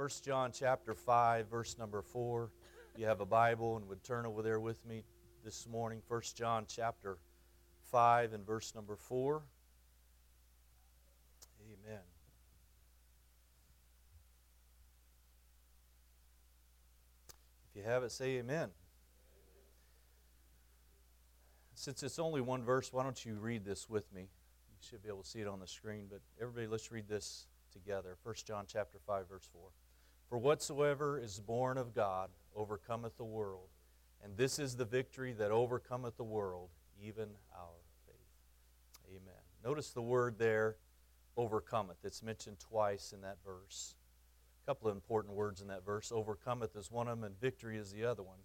[0.00, 2.50] 1 John chapter 5, verse number 4.
[2.94, 5.04] If you have a Bible and would turn over there with me
[5.44, 7.18] this morning, 1 John chapter
[7.92, 9.42] 5 and verse number 4.
[11.66, 12.00] Amen.
[17.68, 18.70] If you have it, say amen.
[21.74, 24.22] Since it's only one verse, why don't you read this with me?
[24.22, 27.48] You should be able to see it on the screen, but everybody, let's read this
[27.70, 28.16] together.
[28.22, 29.60] 1 John chapter 5 verse 4.
[30.30, 33.66] For whatsoever is born of God overcometh the world,
[34.22, 36.68] and this is the victory that overcometh the world,
[37.02, 39.10] even our faith.
[39.10, 39.42] Amen.
[39.64, 40.76] Notice the word there,
[41.36, 41.96] overcometh.
[42.04, 43.96] It's mentioned twice in that verse.
[44.62, 46.12] A couple of important words in that verse.
[46.12, 48.38] Overcometh is one of them, and victory is the other one.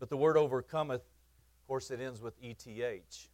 [0.00, 3.28] But the word overcometh, of course, it ends with ETH.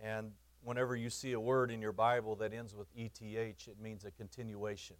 [0.00, 0.30] And
[0.62, 4.12] whenever you see a word in your Bible that ends with ETH, it means a
[4.12, 4.96] continuation.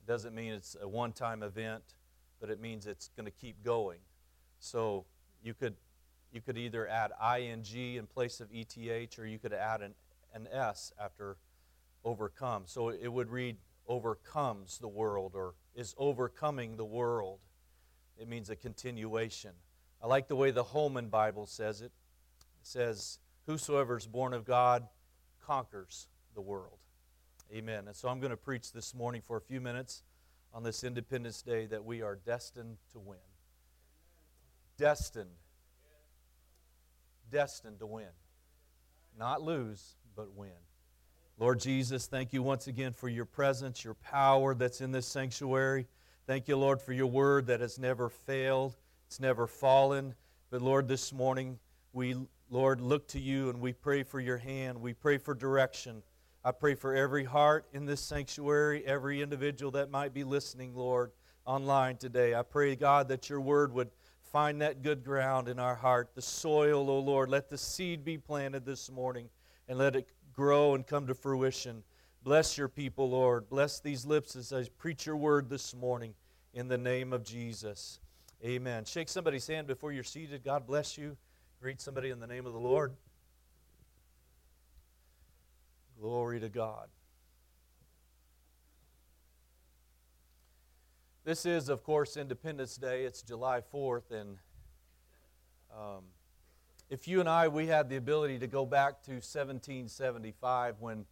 [0.00, 1.82] It doesn't mean it's a one time event,
[2.40, 3.98] but it means it's going to keep going.
[4.58, 5.04] So
[5.42, 5.74] you could,
[6.32, 7.64] you could either add ing
[7.96, 9.94] in place of ETH, or you could add an,
[10.34, 11.36] an S after
[12.04, 12.62] overcome.
[12.66, 17.40] So it would read overcomes the world or is overcoming the world.
[18.18, 19.50] It means a continuation.
[20.02, 21.86] I like the way the Holman Bible says it.
[21.86, 21.92] It
[22.62, 24.86] says, Whosoever is born of God
[25.44, 26.78] conquers the world.
[27.52, 27.88] Amen.
[27.88, 30.04] And so I'm going to preach this morning for a few minutes
[30.54, 33.18] on this Independence Day that we are destined to win.
[34.78, 35.30] Destined.
[37.32, 38.06] Destined to win.
[39.18, 40.50] Not lose, but win.
[41.38, 45.88] Lord Jesus, thank you once again for your presence, your power that's in this sanctuary.
[46.28, 48.76] Thank you, Lord, for your word that has never failed,
[49.08, 50.14] it's never fallen.
[50.50, 51.58] But Lord, this morning
[51.92, 52.14] we
[52.52, 54.80] Lord, look to you and we pray for your hand.
[54.80, 56.02] We pray for direction.
[56.42, 61.12] I pray for every heart in this sanctuary, every individual that might be listening, Lord,
[61.44, 62.34] online today.
[62.34, 63.90] I pray, God, that your word would
[64.22, 67.28] find that good ground in our heart, the soil, O oh Lord.
[67.28, 69.28] Let the seed be planted this morning
[69.68, 71.82] and let it grow and come to fruition.
[72.22, 73.50] Bless your people, Lord.
[73.50, 76.14] Bless these lips as I preach your word this morning
[76.54, 78.00] in the name of Jesus.
[78.42, 78.86] Amen.
[78.86, 80.42] Shake somebody's hand before you're seated.
[80.42, 81.18] God bless you.
[81.60, 82.94] Greet somebody in the name of the Lord.
[86.00, 86.88] Glory to God.
[91.24, 93.04] This is, of course, Independence Day.
[93.04, 94.38] It's July 4th, and
[95.70, 96.04] um,
[96.88, 101.04] if you and I, we had the ability to go back to 1775 when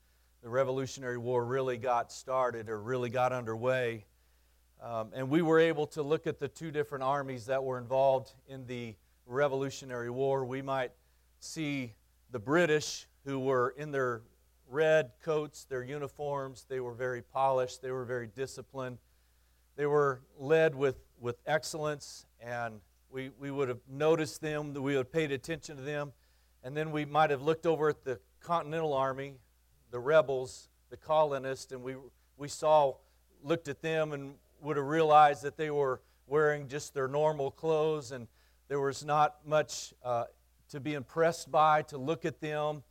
[0.43, 4.07] the Revolutionary War really got started or really got underway,
[4.83, 8.33] um, and we were able to look at the two different armies that were involved
[8.49, 8.95] in the
[9.27, 10.93] Revolutionary War, we might
[11.41, 11.93] see
[12.31, 14.23] the British who were in their
[14.69, 16.67] red coats, their uniforms.
[16.69, 18.99] They were very polished, they were very disciplined.
[19.77, 22.81] They were led with, with excellence, and
[23.11, 26.13] we, we would have noticed them, we would have paid attention to them.
[26.65, 29.35] And then we might have looked over at the Continental Army,
[29.91, 31.95] the rebels, the colonists, and we,
[32.37, 32.95] we saw,
[33.43, 38.11] looked at them and would have realized that they were wearing just their normal clothes
[38.11, 38.27] and
[38.69, 40.25] there was not much uh,
[40.69, 42.83] to be impressed by, to look at them.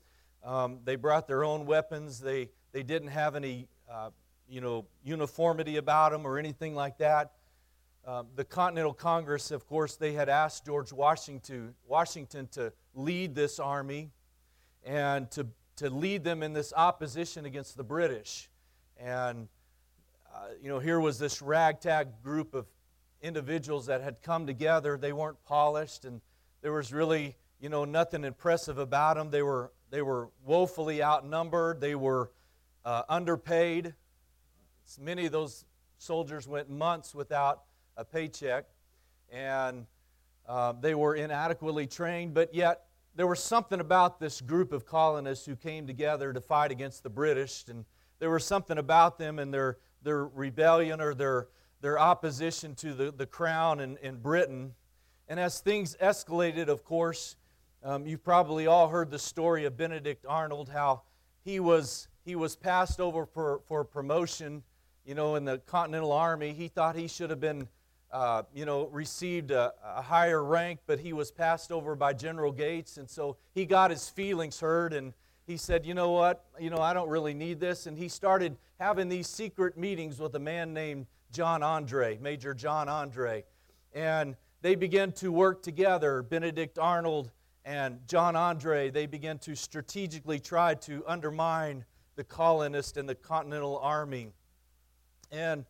[0.47, 2.21] Um, they brought their own weapons.
[2.21, 4.11] They, they didn't have any, uh,
[4.47, 7.33] you know, uniformity about them or anything like that.
[8.05, 13.59] Um, the Continental Congress, of course, they had asked George Washington, Washington to lead this
[13.59, 14.11] army
[14.85, 18.49] and to, to lead them in this opposition against the British.
[18.97, 19.49] And,
[20.33, 22.67] uh, you know, here was this ragtag group of
[23.21, 24.97] individuals that had come together.
[24.97, 26.21] They weren't polished, and
[26.61, 29.29] there was really, you know, nothing impressive about them.
[29.29, 31.81] They were, they were woefully outnumbered.
[31.81, 32.31] They were
[32.85, 33.93] uh, underpaid.
[34.99, 35.65] Many of those
[35.97, 37.63] soldiers went months without
[37.97, 38.65] a paycheck,
[39.31, 39.85] and
[40.47, 42.83] uh, they were inadequately trained, but yet
[43.15, 47.09] there was something about this group of colonists who came together to fight against the
[47.09, 47.83] British, and
[48.19, 51.47] there was something about them and their, their rebellion or their
[51.81, 54.73] their opposition to the, the crown in, in Britain.
[55.27, 57.35] And as things escalated, of course,
[57.83, 61.03] um, you've probably all heard the story of Benedict Arnold, how
[61.43, 64.63] he was, he was passed over for, for promotion,
[65.05, 66.53] you know, in the Continental Army.
[66.53, 67.67] He thought he should have been,
[68.11, 72.51] uh, you know, received a, a higher rank, but he was passed over by General
[72.51, 72.97] Gates.
[72.97, 75.13] And so he got his feelings hurt and
[75.45, 76.45] he said, You know what?
[76.59, 77.87] You know, I don't really need this.
[77.87, 82.89] And he started having these secret meetings with a man named John Andre, Major John
[82.89, 83.45] Andre.
[83.93, 87.31] And they began to work together, Benedict Arnold
[87.67, 88.89] and John Andre.
[88.89, 91.85] They began to strategically try to undermine
[92.15, 94.31] the colonists and the Continental Army.
[95.31, 95.65] And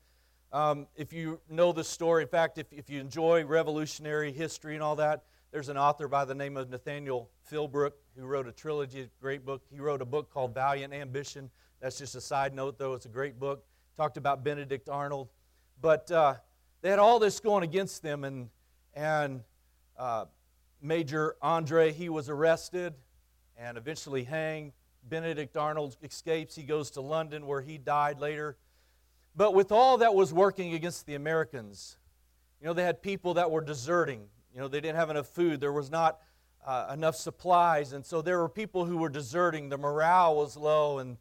[0.53, 4.83] Um, if you know the story, in fact, if, if you enjoy revolutionary history and
[4.83, 9.01] all that, there's an author by the name of Nathaniel Philbrick who wrote a trilogy,
[9.01, 9.61] a great book.
[9.69, 11.49] He wrote a book called Valiant Ambition.
[11.81, 12.93] That's just a side note, though.
[12.95, 13.65] It's a great book.
[13.97, 15.27] Talked about Benedict Arnold.
[15.81, 16.35] But uh,
[16.81, 18.49] they had all this going against them, and,
[18.93, 19.43] and
[19.99, 20.25] uh,
[20.81, 22.93] Major Andre, he was arrested
[23.57, 24.73] and eventually hanged.
[25.03, 26.55] Benedict Arnold escapes.
[26.55, 28.57] He goes to London where he died later.
[29.35, 31.97] But with all that was working against the Americans,
[32.59, 34.27] you know, they had people that were deserting.
[34.53, 35.59] You know, they didn't have enough food.
[35.59, 36.19] There was not
[36.65, 37.93] uh, enough supplies.
[37.93, 39.69] And so there were people who were deserting.
[39.69, 41.17] The morale was low and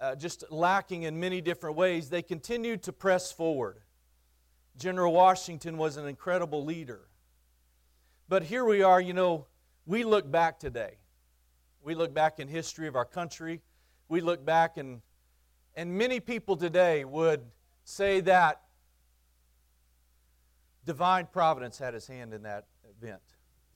[0.00, 2.08] uh, just lacking in many different ways.
[2.08, 3.80] They continued to press forward.
[4.76, 7.00] General Washington was an incredible leader.
[8.28, 9.46] But here we are, you know,
[9.86, 10.98] we look back today.
[11.82, 13.62] We look back in history of our country.
[14.08, 15.00] We look back and
[15.74, 17.40] and many people today would
[17.84, 18.62] say that
[20.84, 22.66] divine providence had his hand in that
[23.00, 23.22] event,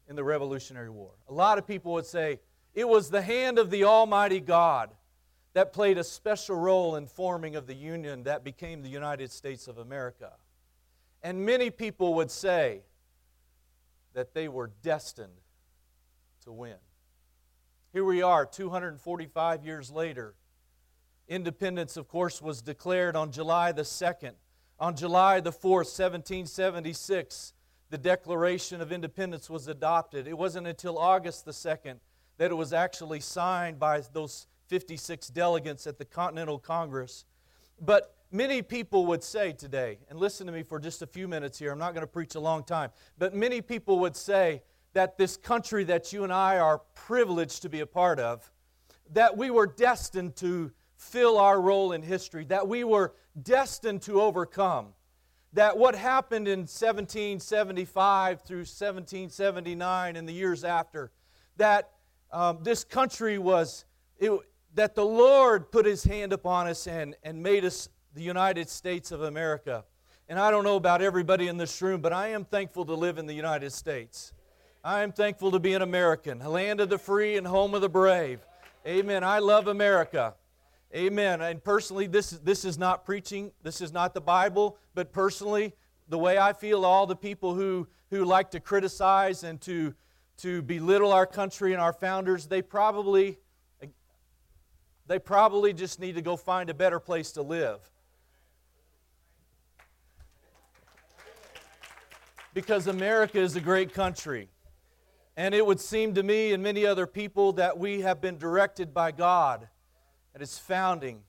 [0.08, 1.12] in the Revolutionary War.
[1.28, 2.40] A lot of people would say
[2.74, 4.90] it was the hand of the Almighty God
[5.54, 9.68] that played a special role in forming of the Union that became the United States
[9.68, 10.32] of America.
[11.22, 12.82] And many people would say
[14.14, 15.40] that they were destined
[16.44, 16.76] to win.
[17.92, 20.34] Here we are, 245 years later.
[21.28, 24.32] Independence, of course, was declared on July the 2nd.
[24.80, 27.52] On July the 4th, 1776,
[27.90, 30.26] the Declaration of Independence was adopted.
[30.26, 31.98] It wasn't until August the 2nd
[32.38, 37.26] that it was actually signed by those 56 delegates at the Continental Congress.
[37.84, 41.58] But many people would say today, and listen to me for just a few minutes
[41.58, 44.62] here, I'm not going to preach a long time, but many people would say
[44.92, 48.48] that this country that you and I are privileged to be a part of,
[49.12, 54.20] that we were destined to fill our role in history, that we were destined to
[54.20, 54.94] overcome.
[55.54, 61.10] That what happened in 1775 through 1779 and the years after,
[61.56, 61.90] that
[62.30, 63.84] um, this country was,
[64.18, 64.30] it,
[64.74, 69.12] that the Lord put his hand upon us and, and made us the United States
[69.12, 69.84] of America.
[70.28, 73.18] And I don't know about everybody in this room, but I am thankful to live
[73.18, 74.32] in the United States.
[74.84, 77.82] I am thankful to be an American, a land of the free and home of
[77.82, 78.40] the brave.
[78.86, 79.22] Amen.
[79.22, 80.34] I love America.
[80.94, 81.40] Amen.
[81.40, 85.74] And personally, this, this is not preaching, this is not the Bible, but personally,
[86.08, 89.94] the way I feel, all the people who, who like to criticize and to,
[90.38, 93.38] to belittle our country and our founders, they probably,
[95.06, 97.78] they probably just need to go find a better place to live.
[102.54, 104.48] Because America is a great country.
[105.36, 108.92] And it would seem to me and many other people that we have been directed
[108.92, 109.68] by God
[110.34, 111.22] at its founding.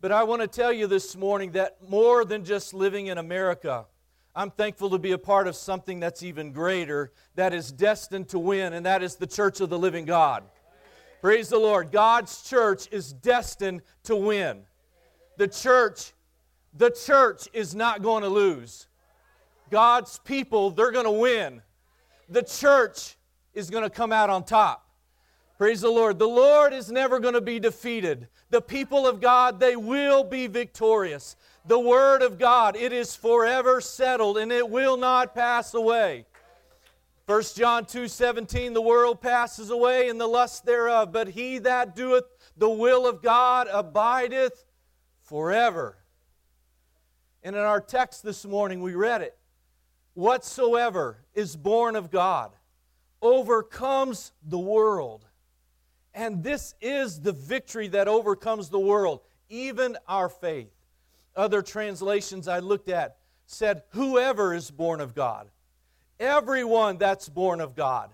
[0.00, 3.86] But I want to tell you this morning that more than just living in America,
[4.34, 8.38] I'm thankful to be a part of something that's even greater, that is destined to
[8.38, 10.44] win, and that is the church of the living God.
[11.20, 11.90] Praise the Lord.
[11.90, 14.62] God's church is destined to win.
[15.38, 16.12] The church,
[16.74, 18.86] the church is not going to lose.
[19.70, 21.62] God's people, they're going to win.
[22.28, 23.16] The church
[23.54, 24.88] is going to come out on top.
[25.58, 26.18] Praise the Lord.
[26.18, 28.28] The Lord is never going to be defeated.
[28.50, 31.36] The people of God, they will be victorious.
[31.64, 36.26] The Word of God, it is forever settled and it will not pass away.
[37.26, 41.96] 1 John 2 17, the world passes away and the lust thereof, but he that
[41.96, 42.24] doeth
[42.56, 44.64] the will of God abideth
[45.22, 45.98] forever.
[47.42, 49.36] And in our text this morning, we read it.
[50.14, 52.52] Whatsoever is born of God
[53.20, 55.26] overcomes the world.
[56.14, 60.72] And this is the victory that overcomes the world, even our faith.
[61.34, 63.16] Other translations I looked at
[63.46, 65.50] said, Whoever is born of God.
[66.18, 68.10] Everyone that's born of God.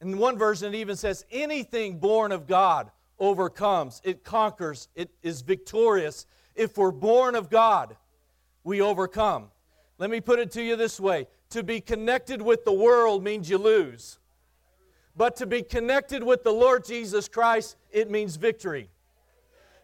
[0.00, 5.42] In one version, it even says, Anything born of God overcomes, it conquers, it is
[5.42, 6.26] victorious.
[6.54, 7.96] If we're born of God,
[8.64, 9.50] we overcome.
[9.98, 13.50] Let me put it to you this way to be connected with the world means
[13.50, 14.18] you lose.
[15.16, 18.88] But to be connected with the Lord Jesus Christ, it means victory.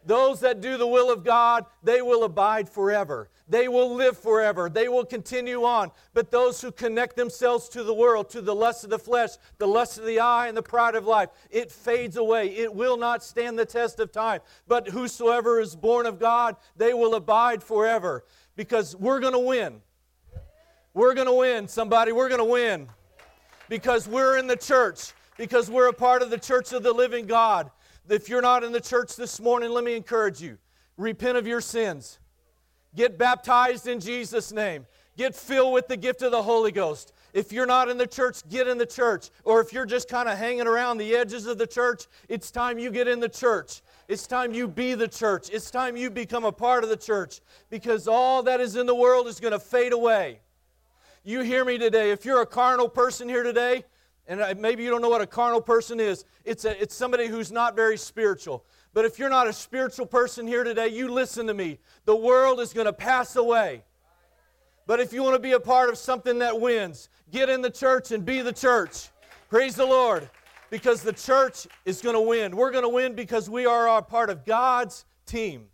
[0.06, 3.28] Those that do the will of God, they will abide forever.
[3.48, 4.70] They will live forever.
[4.70, 5.90] They will continue on.
[6.14, 9.66] But those who connect themselves to the world, to the lust of the flesh, the
[9.66, 12.48] lust of the eye, and the pride of life, it fades away.
[12.50, 14.40] It will not stand the test of time.
[14.68, 18.24] But whosoever is born of God, they will abide forever.
[18.54, 19.82] Because we're going to win.
[20.94, 21.66] We're going to win.
[21.66, 22.88] Somebody, we're going to win.
[23.68, 27.26] Because we're in the church because we're a part of the church of the living
[27.26, 27.70] God.
[28.08, 30.58] If you're not in the church this morning, let me encourage you
[30.96, 32.18] repent of your sins.
[32.94, 34.86] Get baptized in Jesus' name.
[35.16, 37.12] Get filled with the gift of the Holy Ghost.
[37.32, 39.30] If you're not in the church, get in the church.
[39.44, 42.78] Or if you're just kind of hanging around the edges of the church, it's time
[42.78, 43.82] you get in the church.
[44.08, 45.50] It's time you be the church.
[45.50, 48.94] It's time you become a part of the church because all that is in the
[48.94, 50.40] world is going to fade away.
[51.24, 52.12] You hear me today.
[52.12, 53.84] If you're a carnal person here today,
[54.28, 57.52] and maybe you don't know what a carnal person is, it's, a, it's somebody who's
[57.52, 58.64] not very spiritual.
[58.92, 61.78] But if you're not a spiritual person here today, you listen to me.
[62.06, 63.84] The world is going to pass away.
[64.86, 67.70] But if you want to be a part of something that wins, get in the
[67.70, 69.10] church and be the church.
[69.48, 70.28] Praise the Lord
[70.70, 72.56] because the church is going to win.
[72.56, 75.66] We're going to win because we are a part of God's team.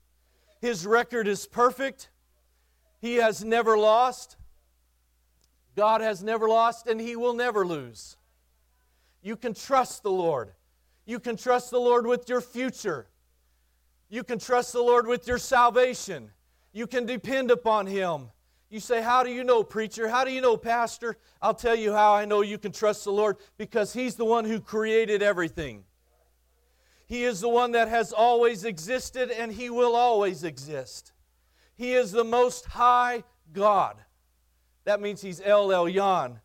[0.61, 2.11] His record is perfect,
[3.01, 4.37] He has never lost.
[5.75, 8.19] God has never lost, and He will never lose.
[9.23, 10.53] You can trust the Lord.
[11.07, 13.07] You can trust the Lord with your future.
[14.09, 16.31] You can trust the Lord with your salvation.
[16.73, 18.31] You can depend upon Him.
[18.69, 20.09] You say, How do you know, preacher?
[20.09, 21.17] How do you know, pastor?
[21.41, 24.45] I'll tell you how I know you can trust the Lord because He's the one
[24.45, 25.85] who created everything.
[27.07, 31.13] He is the one that has always existed and He will always exist.
[31.75, 33.97] He is the most high God.
[34.85, 36.41] That means He's El Elyon.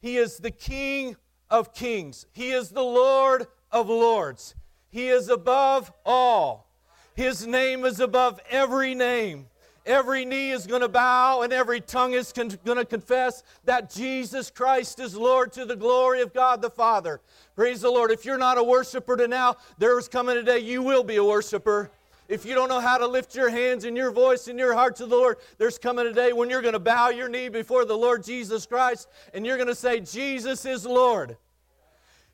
[0.00, 1.16] He is the King
[1.50, 2.26] of kings.
[2.32, 4.54] He is the Lord of lords.
[4.90, 6.68] He is above all.
[7.14, 9.46] His name is above every name.
[9.86, 13.90] Every knee is going to bow and every tongue is con- going to confess that
[13.90, 17.20] Jesus Christ is Lord to the glory of God the Father.
[17.56, 18.10] Praise the Lord.
[18.10, 21.24] If you're not a worshiper to now, there's coming a day you will be a
[21.24, 21.90] worshiper.
[22.30, 24.94] If you don't know how to lift your hands and your voice and your heart
[24.96, 27.84] to the Lord, there's coming a day when you're going to bow your knee before
[27.84, 31.36] the Lord Jesus Christ and you're going to say, Jesus is Lord.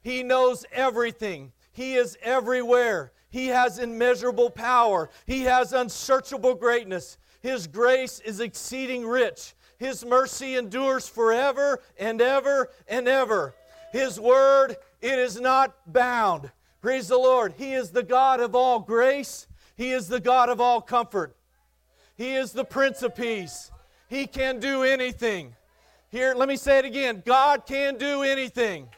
[0.03, 3.12] He knows everything, He is everywhere.
[3.31, 5.09] He has immeasurable power.
[5.26, 7.17] He has unsearchable greatness.
[7.41, 9.55] His grace is exceeding rich.
[9.79, 13.55] His mercy endures forever and ever and ever.
[13.93, 16.50] His word, it is not bound.
[16.83, 17.55] Praise the Lord.
[17.57, 19.47] He is the God of all grace.
[19.76, 21.37] He is the God of all comfort.
[22.16, 23.71] He is the Prince of Peace.
[24.09, 25.54] He can do anything.
[26.11, 28.88] Here, let me say it again God can do anything.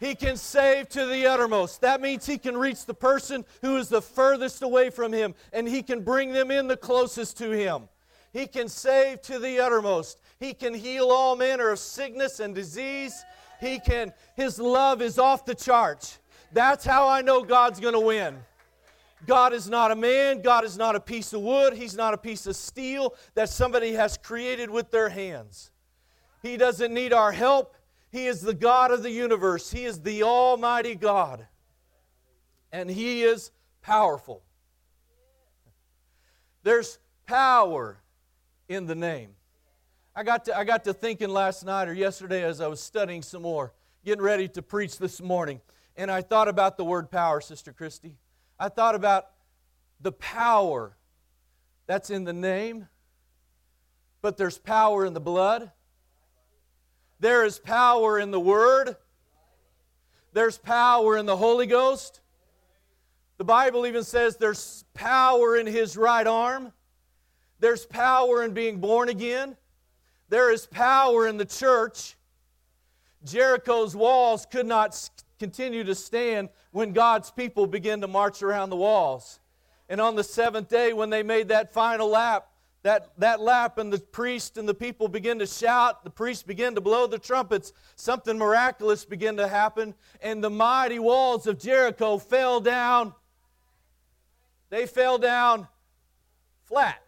[0.00, 1.80] He can save to the uttermost.
[1.82, 5.68] That means He can reach the person who is the furthest away from Him, and
[5.68, 7.88] He can bring them in the closest to Him.
[8.32, 10.20] He can save to the uttermost.
[10.40, 13.24] He can heal all manner of sickness and disease.
[13.60, 16.18] He can, His love is off the charts.
[16.52, 18.38] That's how I know God's going to win.
[19.26, 20.42] God is not a man.
[20.42, 21.74] God is not a piece of wood.
[21.74, 25.70] He's not a piece of steel that somebody has created with their hands.
[26.42, 27.76] He doesn't need our help.
[28.10, 29.70] He is the God of the universe.
[29.70, 31.46] He is the Almighty God.
[32.72, 34.42] And He is powerful.
[36.64, 37.98] There's power
[38.68, 39.30] in the name.
[40.14, 43.22] I got, to, I got to thinking last night or yesterday as I was studying
[43.22, 43.72] some more,
[44.04, 45.60] getting ready to preach this morning,
[45.96, 48.16] and I thought about the word power, Sister Christy.
[48.62, 49.26] I thought about
[50.00, 50.96] the power
[51.88, 52.86] that's in the name,
[54.20, 55.72] but there's power in the blood
[57.18, 58.96] there is power in the Word,
[60.32, 62.20] there's power in the Holy Ghost.
[63.38, 66.72] The Bible even says there's power in His right arm,
[67.58, 69.56] there's power in being born again,
[70.28, 72.16] there is power in the church.
[73.24, 75.10] Jericho's walls could not
[75.42, 79.40] continue to stand when God's people begin to march around the walls.
[79.88, 82.46] And on the seventh day, when they made that final lap,
[82.84, 86.04] that, that lap, and the priest and the people begin to shout.
[86.04, 87.72] The priest began to blow the trumpets.
[87.96, 93.12] Something miraculous began to happen, and the mighty walls of Jericho fell down.
[94.70, 95.66] They fell down
[96.66, 97.02] flat.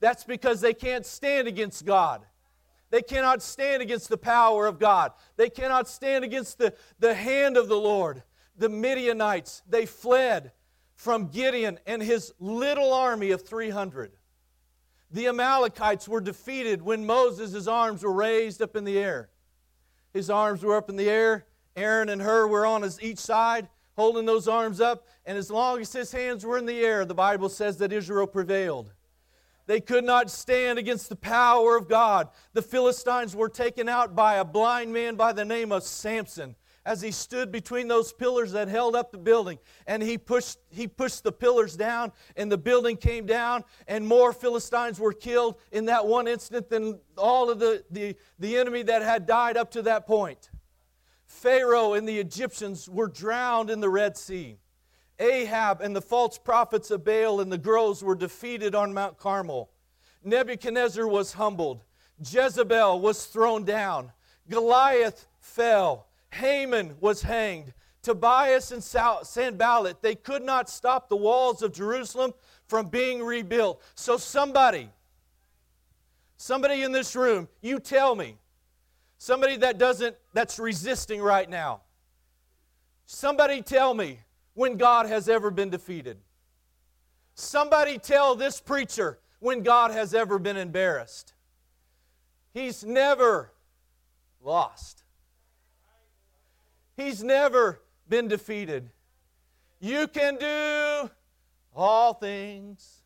[0.00, 2.20] That's because they can't stand against God.
[2.90, 5.12] They cannot stand against the power of God.
[5.36, 8.22] They cannot stand against the, the hand of the Lord.
[8.56, 10.52] The Midianites, they fled
[10.94, 14.12] from Gideon and his little army of 300.
[15.12, 19.30] The Amalekites were defeated when Moses' arms were raised up in the air.
[20.12, 21.46] His arms were up in the air.
[21.76, 25.06] Aaron and Hur were on his each side, holding those arms up.
[25.24, 28.26] And as long as his hands were in the air, the Bible says that Israel
[28.26, 28.92] prevailed.
[29.70, 32.30] They could not stand against the power of God.
[32.54, 37.00] The Philistines were taken out by a blind man by the name of Samson as
[37.00, 39.60] he stood between those pillars that held up the building.
[39.86, 44.32] And he pushed he pushed the pillars down and the building came down and more
[44.32, 49.02] philistines were killed in that one instant than all of the, the, the enemy that
[49.02, 50.50] had died up to that point.
[51.26, 54.58] Pharaoh and the egyptians were drowned in the red sea
[55.20, 59.70] Ahab and the false prophets of Baal and the groves were defeated on Mount Carmel.
[60.24, 61.84] Nebuchadnezzar was humbled.
[62.18, 64.12] Jezebel was thrown down.
[64.48, 66.06] Goliath fell.
[66.32, 67.72] Haman was hanged.
[68.02, 72.32] Tobias and Sanballat, they could not stop the walls of Jerusalem
[72.66, 73.82] from being rebuilt.
[73.94, 74.88] So somebody,
[76.38, 78.38] somebody in this room, you tell me,
[79.18, 81.82] somebody that doesn't, that's resisting right now,
[83.04, 84.20] somebody tell me
[84.60, 86.18] when God has ever been defeated.
[87.34, 91.32] Somebody tell this preacher when God has ever been embarrassed.
[92.52, 93.54] He's never
[94.42, 95.02] lost.
[96.94, 98.90] He's never been defeated.
[99.80, 101.10] You can do
[101.74, 103.00] all things.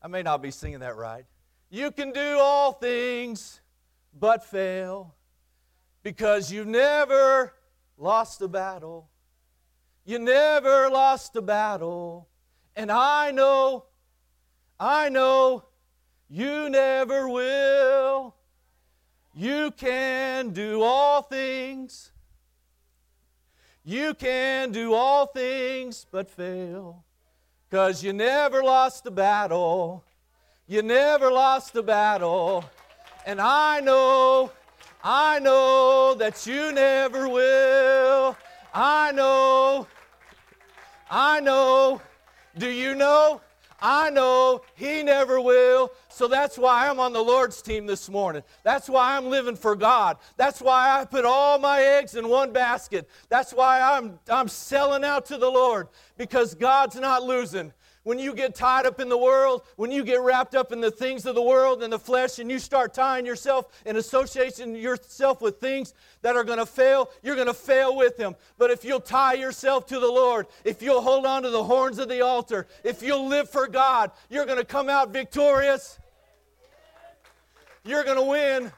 [0.00, 1.26] I may not be singing that right.
[1.68, 3.60] You can do all things
[4.18, 5.14] but fail
[6.02, 7.52] because you've never
[7.98, 9.10] lost a battle.
[10.04, 12.28] You never lost a battle.
[12.74, 13.84] And I know,
[14.80, 15.64] I know
[16.28, 18.34] you never will.
[19.34, 22.10] You can do all things.
[23.84, 27.04] You can do all things but fail.
[27.68, 30.04] Because you never lost a battle.
[30.66, 32.64] You never lost a battle.
[33.24, 34.52] And I know,
[35.02, 38.36] I know that you never will.
[38.74, 39.86] I know,
[41.10, 42.00] I know.
[42.56, 43.40] Do you know?
[43.84, 45.92] I know He never will.
[46.08, 48.42] So that's why I'm on the Lord's team this morning.
[48.62, 50.18] That's why I'm living for God.
[50.36, 53.08] That's why I put all my eggs in one basket.
[53.28, 57.72] That's why I'm, I'm selling out to the Lord because God's not losing
[58.04, 60.90] when you get tied up in the world, when you get wrapped up in the
[60.90, 65.40] things of the world and the flesh, and you start tying yourself and associating yourself
[65.40, 68.34] with things that are going to fail, you're going to fail with Him.
[68.58, 71.98] But if you'll tie yourself to the Lord, if you'll hold on to the horns
[71.98, 75.98] of the altar, if you'll live for God, you're going to come out victorious.
[77.84, 78.72] You're going to win.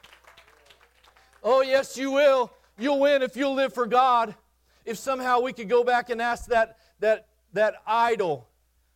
[1.43, 2.51] Oh, yes, you will.
[2.77, 4.35] You'll win if you'll live for God.
[4.83, 8.47] If somehow we could go back and ask that, that, that idol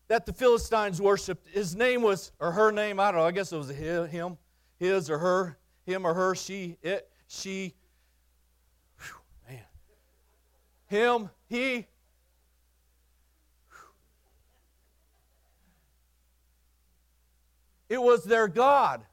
[0.09, 1.47] that the Philistines worshiped.
[1.47, 4.37] His name was, or her name, I don't know, I guess it was him,
[4.77, 7.75] his or her, him or her, she, it, she,
[8.99, 9.15] whew,
[9.47, 9.63] man.
[10.87, 11.85] Him, he.
[17.87, 19.05] It was their God.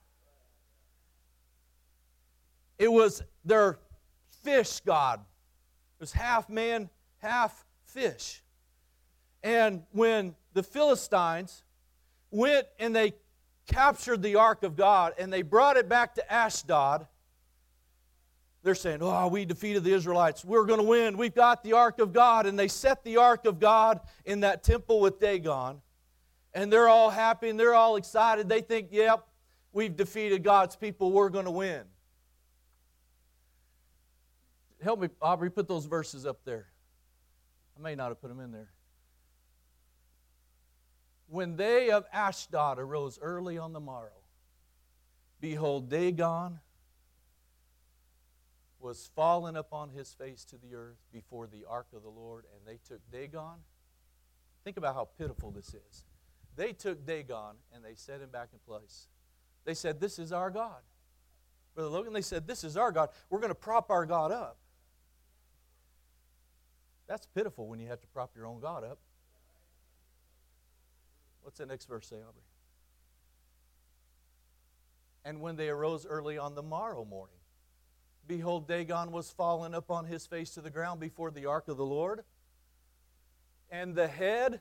[2.79, 3.79] It was their
[4.43, 5.21] fish God.
[5.21, 8.43] It was half man, half fish.
[9.43, 11.63] And when the Philistines
[12.31, 13.13] went and they
[13.67, 17.07] captured the ark of God and they brought it back to Ashdod.
[18.63, 20.45] They're saying, Oh, we defeated the Israelites.
[20.45, 21.19] We're going to win.
[21.19, 22.47] We've got the ark of God.
[22.47, 25.83] And they set the ark of God in that temple with Dagon.
[26.55, 28.49] And they're all happy and they're all excited.
[28.49, 29.27] They think, Yep,
[29.73, 31.13] we've defeated God's people.
[31.13, 31.83] We're going to win.
[34.83, 36.67] Help me, Aubrey, put those verses up there.
[37.79, 38.71] I may not have put them in there.
[41.29, 44.23] When they of Ashdod arose early on the morrow,
[45.41, 46.61] behold, Dagon
[48.79, 52.67] was fallen upon his face to the earth before the ark of the Lord, and
[52.67, 53.59] they took Dagon.
[54.63, 56.05] Think about how pitiful this is.
[56.57, 59.09] They took Dagon and they set him back in place.
[59.65, 60.81] They said, This is our God.
[61.75, 63.11] Brother Logan, they said, This is our God.
[63.29, 64.59] We're going to prop our God up.
[67.07, 68.99] That's pitiful when you have to prop your own God up.
[71.47, 72.43] What's the next verse say, Aubrey?
[75.25, 77.37] And when they arose early on the morrow morning,
[78.27, 81.87] behold, Dagon was fallen upon his face to the ground before the ark of the
[81.87, 82.25] Lord,
[83.71, 84.61] and the head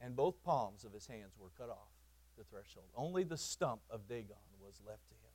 [0.00, 1.90] and both palms of his hands were cut off
[2.38, 2.86] the threshold.
[2.96, 5.34] Only the stump of Dagon was left to him.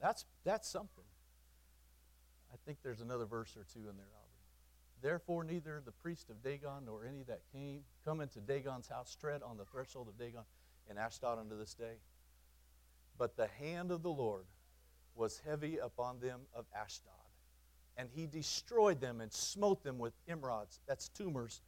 [0.00, 1.02] That's, that's something.
[2.52, 4.06] I think there's another verse or two in there,
[5.00, 9.42] Therefore, neither the priest of Dagon nor any that came come into Dagon's house tread
[9.42, 10.42] on the threshold of Dagon
[10.90, 11.96] in Ashdod unto this day.
[13.16, 14.46] But the hand of the Lord
[15.14, 17.12] was heavy upon them of Ashdod,
[17.96, 21.60] and he destroyed them and smote them with emerods, that's tumors,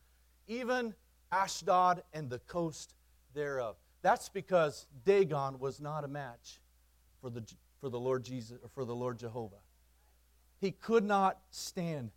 [0.47, 0.95] even
[1.33, 2.95] Ashdod and the coast
[3.35, 3.77] thereof.
[4.03, 6.61] That's because Dagon was not a match
[7.21, 7.45] for the,
[7.81, 9.57] for the Lord Jesus or for the Lord Jehovah.
[10.61, 12.11] He could not stand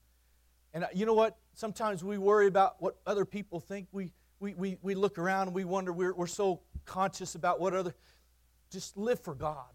[0.74, 1.38] and uh, you know what?
[1.54, 3.88] Sometimes we worry about what other people think.
[3.92, 7.74] We, we, we, we look around and we wonder, we're, we're so conscious about what
[7.74, 7.94] other.
[8.72, 9.70] Just live for God.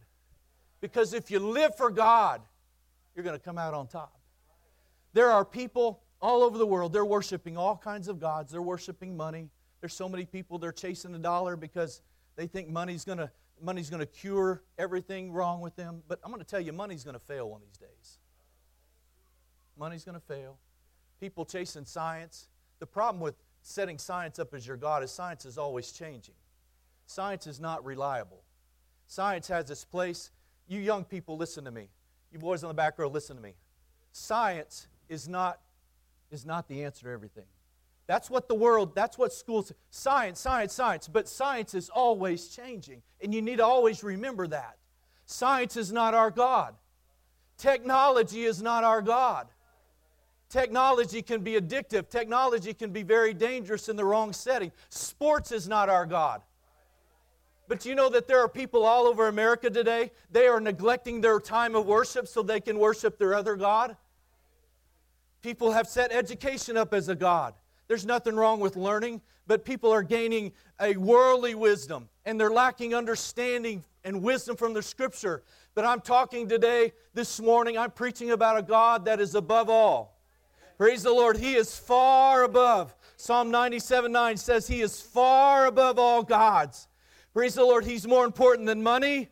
[0.81, 2.43] Because if you live for God,
[3.15, 4.19] you're going to come out on top.
[5.13, 8.51] There are people all over the world, they're worshiping all kinds of gods.
[8.51, 9.51] They're worshiping money.
[9.81, 12.03] There's so many people, they're chasing the dollar because
[12.35, 13.31] they think money's going to
[13.61, 16.03] money's going to cure everything wrong with them.
[16.07, 18.19] But I'm going to tell you, money's going to fail one of these days.
[19.77, 20.59] Money's going to fail.
[21.21, 22.49] People chasing science.
[22.79, 26.35] The problem with setting science up as your God is science is always changing.
[27.07, 28.43] Science is not reliable.
[29.07, 30.31] Science has its place.
[30.69, 31.89] You young people, listen to me.
[32.33, 33.55] You boys on the back row, listen to me.
[34.13, 35.61] Science is not,
[36.31, 37.47] is not the answer to everything.
[38.07, 41.09] That's what the world, that's what schools, science, science, science.
[41.09, 43.03] But science is always changing.
[43.23, 44.77] And you need to always remember that.
[45.27, 46.75] Science is not our God.
[47.59, 49.49] Technology is not our God.
[50.49, 52.09] Technology can be addictive.
[52.09, 54.73] Technology can be very dangerous in the wrong setting.
[54.89, 56.43] Sports is not our God.
[57.69, 61.39] But you know that there are people all over America today, they are neglecting their
[61.39, 63.97] time of worship so they can worship their other God.
[65.43, 67.55] People have set education up as a God.
[67.87, 72.95] There's nothing wrong with learning, but people are gaining a worldly wisdom and they're lacking
[72.95, 75.43] understanding and wisdom from the scripture.
[75.75, 80.18] But I'm talking today, this morning, I'm preaching about a God that is above all.
[80.79, 81.37] Praise the Lord.
[81.37, 82.95] He is far above.
[83.17, 86.87] Psalm 97 9 says he is far above all gods.
[87.35, 87.85] Praise the Lord.
[87.85, 89.29] He's more important than money.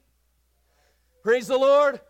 [1.23, 2.01] Praise the Lord.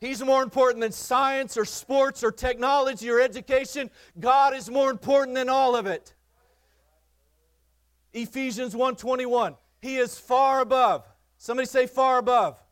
[0.00, 3.90] He's more important than science or sports or technology or education.
[4.20, 6.14] God is more important than all of it.
[8.12, 9.56] Ephesians 1:21.
[9.80, 11.04] He is far above.
[11.36, 12.63] Somebody say far above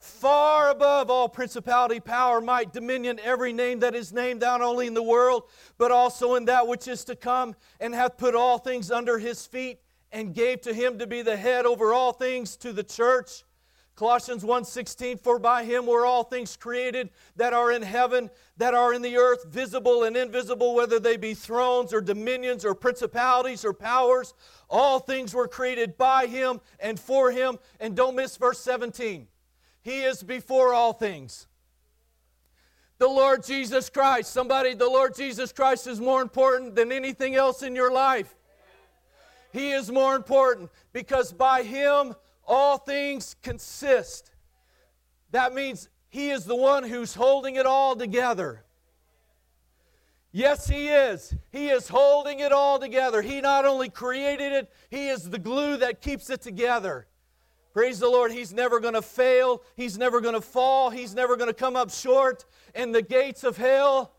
[0.00, 4.94] far above all principality, power, might, dominion, every name that is named, not only in
[4.94, 5.44] the world,
[5.76, 9.46] but also in that which is to come, and hath put all things under his
[9.46, 9.80] feet,
[10.12, 13.44] and gave to him to be the head over all things to the church.
[13.98, 18.94] Colossians 1:16 for by him were all things created that are in heaven that are
[18.94, 23.72] in the earth visible and invisible whether they be thrones or dominions or principalities or
[23.74, 24.34] powers.
[24.70, 27.58] All things were created by him and for him.
[27.80, 29.26] And don't miss verse 17
[29.82, 31.46] he is before all things.
[32.98, 34.32] The Lord Jesus Christ.
[34.32, 38.34] Somebody, the Lord Jesus Christ is more important than anything else in your life.
[39.52, 42.14] He is more important because by Him
[42.46, 44.30] all things consist.
[45.30, 48.64] That means He is the one who's holding it all together.
[50.32, 51.34] Yes, He is.
[51.50, 53.22] He is holding it all together.
[53.22, 57.07] He not only created it, He is the glue that keeps it together.
[57.72, 58.32] Praise the Lord.
[58.32, 59.62] He's never going to fail.
[59.76, 60.90] He's never going to fall.
[60.90, 62.44] He's never going to come up short.
[62.74, 64.12] And the gates of hell,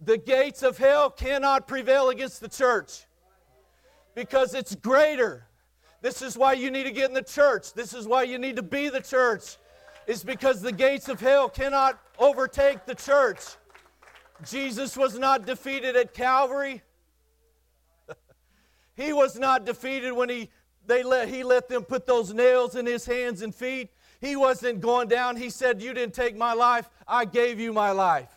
[0.00, 3.06] the gates of hell cannot prevail against the church
[4.14, 5.46] because it's greater.
[6.02, 7.74] This is why you need to get in the church.
[7.74, 9.56] This is why you need to be the church.
[10.06, 13.40] It's because the gates of hell cannot overtake the church.
[14.48, 16.82] Jesus was not defeated at Calvary.
[19.00, 20.50] He was not defeated when he,
[20.86, 23.88] they let, he let them put those nails in his hands and feet.
[24.20, 25.36] He wasn't going down.
[25.36, 28.28] He said, You didn't take my life, I gave you my life.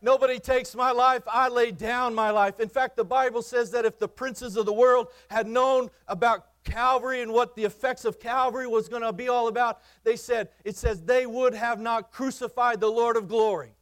[0.00, 2.58] Nobody takes my life, I lay down my life.
[2.58, 6.46] In fact, the Bible says that if the princes of the world had known about
[6.64, 10.48] Calvary and what the effects of Calvary was going to be all about, they said,
[10.64, 13.74] it says, they would have not crucified the Lord of glory.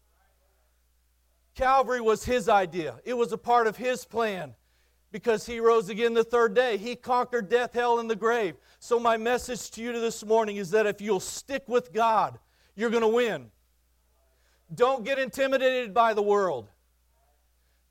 [1.55, 4.57] Calvary was his idea, it was a part of his plan
[5.11, 6.77] because he rose again the third day.
[6.77, 8.57] He conquered death, hell, and the grave.
[8.79, 12.38] So, my message to you this morning is that if you'll stick with God,
[12.77, 13.51] you're going to win.
[14.75, 16.68] Don't get intimidated by the world.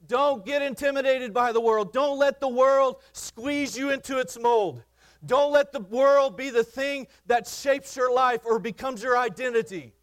[0.05, 1.91] Don't get intimidated by the world.
[1.91, 4.83] Don't let the world squeeze you into its mold.
[5.25, 9.93] Don't let the world be the thing that shapes your life or becomes your identity.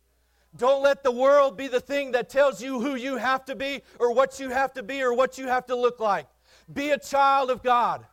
[0.56, 3.82] Don't let the world be the thing that tells you who you have to be
[3.98, 6.26] or what you have to be or what you have to look like.
[6.72, 8.04] Be a child of God.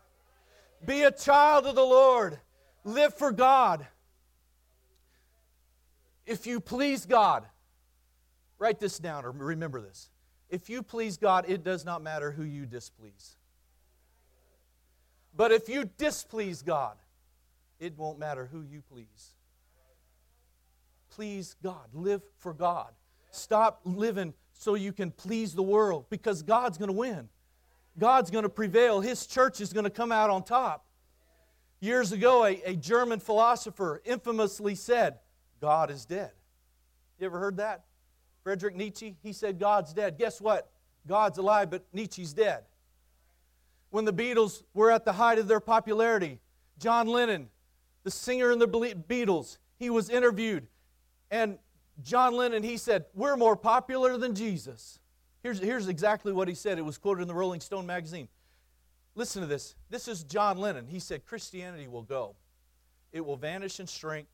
[0.86, 2.40] Be a child of the Lord.
[2.84, 3.86] Live for God.
[6.26, 7.46] If you please God,
[8.58, 10.10] write this down or remember this.
[10.50, 13.36] If you please God, it does not matter who you displease.
[15.36, 16.98] But if you displease God,
[17.80, 19.36] it won't matter who you please.
[21.10, 21.88] Please God.
[21.94, 22.92] Live for God.
[23.32, 27.30] Stop living so you can please the world because God's going to win.
[27.98, 29.02] God's going to prevail.
[29.02, 30.86] His church is going to come out on top.
[31.80, 35.20] Years ago, a, a German philosopher infamously said,
[35.60, 36.32] God is dead.
[37.20, 37.84] You ever heard that?
[38.44, 40.18] Friedrich Nietzsche, he said, God's dead.
[40.18, 40.70] Guess what?
[41.08, 42.64] God's alive, but Nietzsche's dead.
[43.90, 46.40] When the Beatles were at the height of their popularity,
[46.80, 47.50] John Lennon,
[48.04, 50.68] the singer in the Beatles, he was interviewed.
[51.30, 51.58] And
[52.04, 55.00] John Lennon, he said, We're more popular than Jesus.
[55.44, 56.78] Here's, here's exactly what he said.
[56.78, 58.28] It was quoted in the Rolling Stone magazine.
[59.16, 59.76] Listen to this.
[59.90, 60.88] This is John Lennon.
[60.88, 62.36] He said, Christianity will go,
[63.12, 64.28] it will vanish and shrink.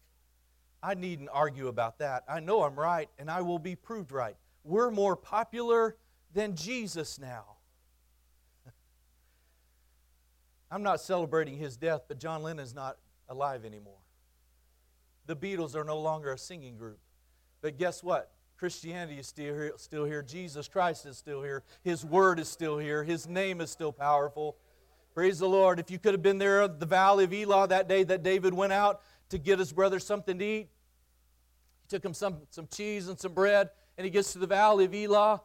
[0.84, 2.24] I needn't argue about that.
[2.30, 4.36] I know I'm right, and I will be proved right.
[4.64, 5.96] We're more popular
[6.34, 7.58] than Jesus now.
[10.72, 13.98] I'm not celebrating his death, but John Lennon's not alive anymore.
[15.26, 17.00] The Beatles are no longer a singing group.
[17.62, 18.32] But guess what?
[18.58, 20.22] Christianity is still here, still here.
[20.24, 21.64] Jesus Christ is still here.
[21.84, 23.04] His word is still here.
[23.04, 24.58] His name is still powerful.
[25.14, 25.80] Praise the Lord.
[25.80, 28.54] If you could have been there at the valley of Elah that day that David
[28.54, 30.70] went out to get his brother something to eat,
[31.82, 34.86] he took him some, some cheese and some bread, and he gets to the valley
[34.86, 35.42] of Elah.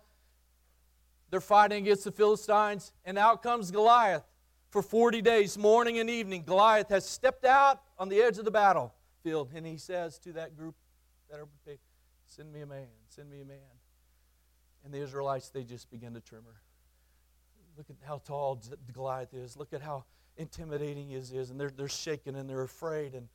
[1.31, 4.25] They're fighting against the Philistines, and out comes Goliath
[4.71, 6.45] for 40 days, morning and evening.
[6.45, 10.57] Goliath has stepped out on the edge of the battlefield, and he says to that
[10.57, 10.75] group
[11.31, 11.49] that are
[12.35, 13.59] Send me a man, send me a man.
[14.85, 16.61] And the Israelites, they just begin to tremor.
[17.77, 18.61] Look at how tall
[18.93, 19.57] Goliath is.
[19.57, 20.05] Look at how
[20.37, 21.51] intimidating he is.
[21.51, 23.15] And they're, they're shaken and they're afraid.
[23.15, 23.29] And,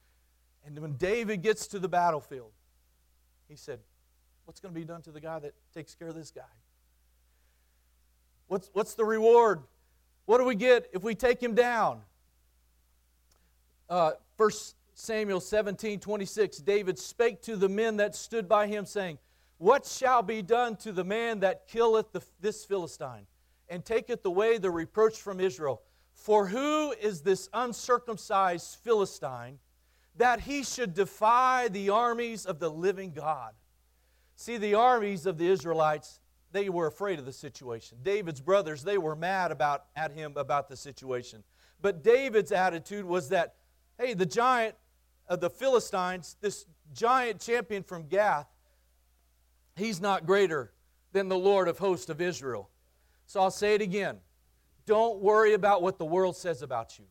[0.66, 2.52] and when David gets to the battlefield,
[3.48, 3.80] he said,
[4.46, 6.42] What's going to be done to the guy that takes care of this guy?
[8.48, 9.62] What's, what's the reward?
[10.26, 12.02] What do we get if we take him down?
[13.90, 14.12] Uh,
[14.94, 19.18] Samuel 17 26, David spake to the men that stood by him, saying,
[19.58, 23.26] What shall be done to the man that killeth the, this Philistine,
[23.70, 25.82] and taketh away the reproach from Israel?
[26.14, 29.60] For who is this uncircumcised Philistine
[30.16, 33.54] that he should defy the armies of the living God?
[34.36, 36.20] See, the armies of the Israelites,
[36.52, 37.98] they were afraid of the situation.
[38.04, 41.44] David's brothers, they were mad about, at him about the situation.
[41.82, 43.56] But David's attitude was that,
[43.98, 44.76] hey, the giant
[45.28, 48.48] of the Philistines, this giant champion from Gath,
[49.78, 50.72] he's not greater
[51.14, 52.70] than the Lord of hosts of Israel.
[53.26, 54.18] So I'll say it again.
[54.86, 57.06] Don't worry about what the world says about you.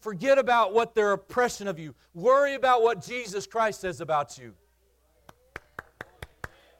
[0.00, 1.94] Forget about what their oppression of you.
[2.12, 4.54] Worry about what Jesus Christ says about you.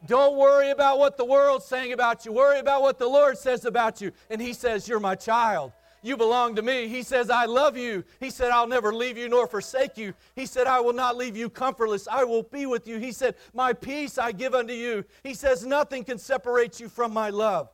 [0.07, 2.33] Don't worry about what the world's saying about you.
[2.33, 4.11] Worry about what the Lord says about you.
[4.29, 5.72] And He says, You're my child.
[6.04, 6.88] You belong to me.
[6.88, 8.02] He says, I love you.
[8.18, 10.14] He said, I'll never leave you nor forsake you.
[10.34, 12.08] He said, I will not leave you comfortless.
[12.10, 12.98] I will be with you.
[12.98, 15.04] He said, My peace I give unto you.
[15.22, 17.68] He says, Nothing can separate you from my love.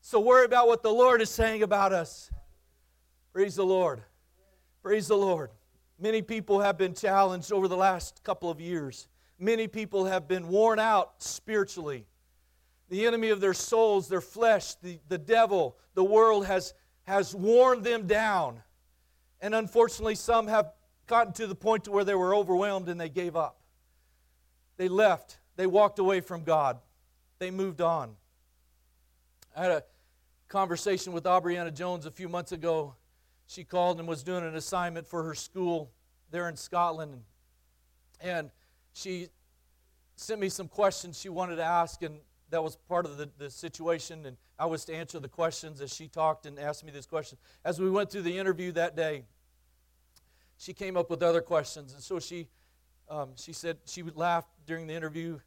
[0.00, 2.30] So worry about what the Lord is saying about us.
[3.34, 4.02] Praise the Lord.
[4.82, 5.50] Praise the Lord.
[6.00, 9.08] Many people have been challenged over the last couple of years.
[9.38, 12.06] Many people have been worn out spiritually.
[12.88, 16.72] The enemy of their souls, their flesh, the, the devil, the world has
[17.08, 18.62] has worn them down.
[19.40, 20.74] And unfortunately, some have
[21.06, 23.62] gotten to the point to where they were overwhelmed and they gave up.
[24.76, 25.38] They left.
[25.56, 26.78] They walked away from God.
[27.38, 28.14] They moved on.
[29.56, 29.84] I had a
[30.48, 32.94] conversation with Aubriana Jones a few months ago.
[33.46, 35.90] She called and was doing an assignment for her school
[36.30, 37.22] there in Scotland.
[38.20, 38.50] And
[38.92, 39.28] she
[40.16, 42.18] sent me some questions she wanted to ask, and
[42.50, 44.24] that was part of the, the situation.
[44.26, 47.38] And I was to answer the questions as she talked and asked me this question.
[47.64, 49.24] As we went through the interview that day,
[50.56, 51.92] she came up with other questions.
[51.92, 52.48] And so she,
[53.08, 55.38] um, she said, she laughed during the interview.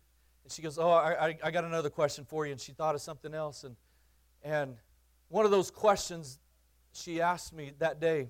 [0.44, 2.54] And she goes, Oh, I, I got another question for you.
[2.54, 3.64] And she thought of something else.
[3.64, 3.76] And,
[4.44, 4.78] and
[5.30, 6.40] one of those questions
[6.94, 8.30] she asked me that day,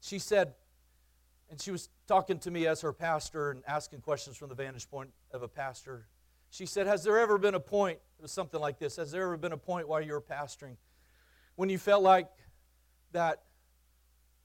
[0.00, 0.54] she said,
[1.50, 4.88] and she was talking to me as her pastor and asking questions from the vantage
[4.88, 6.06] point of a pastor.
[6.50, 9.22] She said, Has there ever been a point, it was something like this, has there
[9.22, 10.76] ever been a point while you were pastoring
[11.56, 12.28] when you felt like
[13.12, 13.42] that,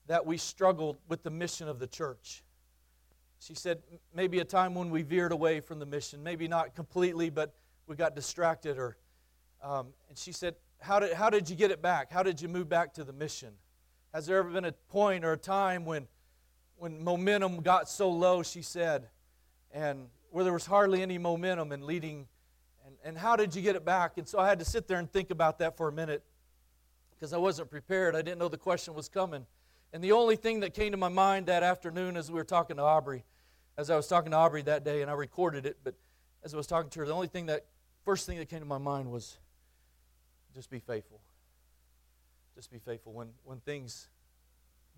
[0.08, 2.44] that we struggled with the mission of the church?
[3.40, 3.80] She said,
[4.14, 7.54] maybe a time when we veered away from the mission, maybe not completely, but
[7.86, 8.78] we got distracted.
[8.78, 8.98] Or,
[9.62, 12.12] um, and she said, how did, how did you get it back?
[12.12, 13.54] How did you move back to the mission?
[14.14, 16.08] Has there ever been a point or a time when,
[16.78, 19.10] when momentum got so low, she said,
[19.72, 22.28] and where there was hardly any momentum in leading.
[22.86, 24.18] And, and how did you get it back?
[24.18, 26.24] And so I had to sit there and think about that for a minute
[27.12, 28.18] because I wasn't prepared.
[28.18, 29.46] I didn't know the question was coming.
[29.94, 32.76] And the only thing that came to my mind that afternoon as we were talking
[32.76, 33.24] to Aubrey,
[33.78, 35.96] as I was talking to Aubrey that day, and I recorded it, but
[36.44, 37.68] as I was talking to her, the only thing that,
[38.04, 39.38] first thing that came to my mind was
[40.54, 41.22] just be faithful.
[42.56, 44.10] Just be faithful when, when things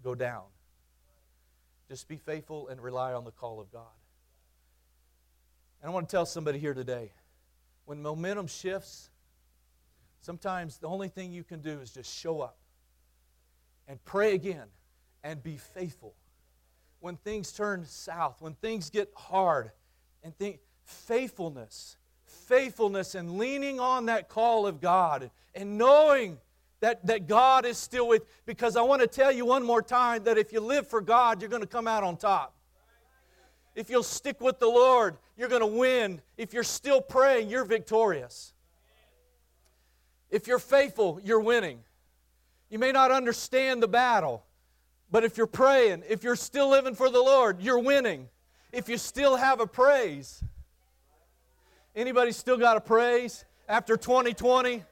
[0.04, 0.46] go down.
[1.88, 3.84] Just be faithful and rely on the call of God.
[5.82, 7.12] And I want to tell somebody here today
[7.86, 9.10] when momentum shifts,
[10.22, 12.58] sometimes the only thing you can do is just show up
[13.88, 14.68] and pray again
[15.24, 16.14] and be faithful.
[17.00, 19.72] When things turn south, when things get hard,
[20.28, 21.96] and think, faithfulness.
[22.26, 26.38] Faithfulness and leaning on that call of God and knowing
[26.82, 28.24] that, that God is still with.
[28.46, 31.42] Because I want to tell you one more time that if you live for God,
[31.42, 32.57] you're going to come out on top.
[33.78, 36.20] If you'll stick with the Lord, you're going to win.
[36.36, 38.52] If you're still praying, you're victorious.
[40.32, 41.82] If you're faithful, you're winning.
[42.72, 44.44] You may not understand the battle,
[45.12, 48.30] but if you're praying, if you're still living for the Lord, you're winning.
[48.72, 50.44] If you still have a praise.
[51.96, 54.84] Anybody still got a praise after 2020?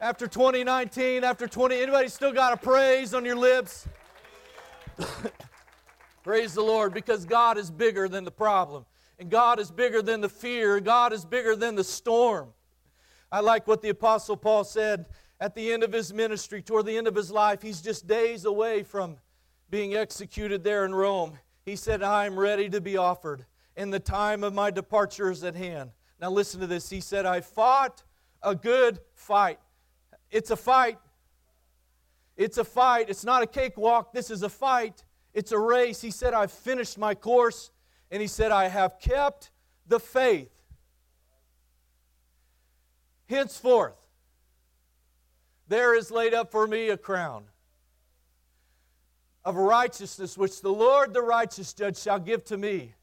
[0.00, 3.86] After 2019, after 20, anybody still got a praise on your lips?
[6.24, 8.86] praise the Lord because God is bigger than the problem.
[9.20, 10.80] And God is bigger than the fear.
[10.80, 12.48] God is bigger than the storm.
[13.30, 15.06] I like what the Apostle Paul said
[15.38, 17.62] at the end of his ministry, toward the end of his life.
[17.62, 19.18] He's just days away from
[19.70, 21.38] being executed there in Rome.
[21.64, 23.44] He said, I am ready to be offered,
[23.76, 25.90] and the time of my departure is at hand.
[26.20, 26.90] Now, listen to this.
[26.90, 28.02] He said, I fought
[28.42, 29.58] a good fight.
[30.30, 30.98] It's a fight.
[32.36, 33.10] It's a fight.
[33.10, 34.12] It's not a cakewalk.
[34.12, 35.04] This is a fight.
[35.34, 36.00] It's a race.
[36.00, 37.70] He said, I've finished my course.
[38.10, 39.50] And he said, I have kept
[39.86, 40.50] the faith.
[43.28, 43.96] Henceforth,
[45.66, 47.44] there is laid up for me a crown
[49.44, 52.94] of righteousness, which the Lord, the righteous judge, shall give to me,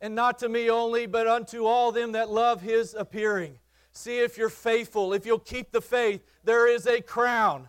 [0.00, 3.58] and not to me only, but unto all them that love his appearing.
[3.92, 5.12] See if you're faithful.
[5.12, 7.68] If you'll keep the faith, there is a crown.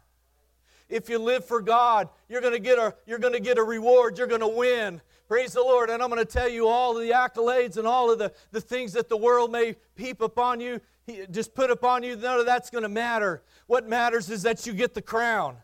[0.87, 3.63] If you live for God, you're going to get a, you're going to get a
[3.63, 4.17] reward.
[4.17, 5.01] You're going to win.
[5.27, 5.89] Praise the Lord.
[5.89, 8.61] And I'm going to tell you all of the accolades and all of the, the
[8.61, 10.79] things that the world may heap upon you,
[11.31, 12.15] just put upon you.
[12.15, 13.41] None of that's going to matter.
[13.67, 15.57] What matters is that you get the crown.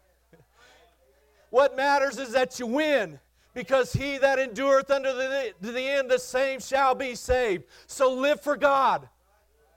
[1.51, 3.19] What matters is that you win
[3.53, 7.65] because he that endureth unto the, to the end, the same shall be saved.
[7.87, 9.09] So live for God.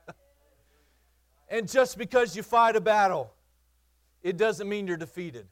[1.49, 3.34] and just because you fight a battle,
[4.25, 5.45] it doesn't mean you're defeated.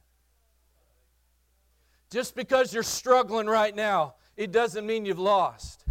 [2.10, 5.86] Just because you're struggling right now, it doesn't mean you've lost.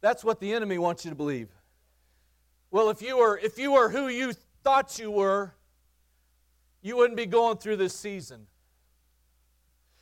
[0.00, 1.50] That's what the enemy wants you to believe.
[2.72, 4.32] Well, if you were if you were who you
[4.64, 5.54] thought you were,
[6.82, 8.48] you wouldn't be going through this season.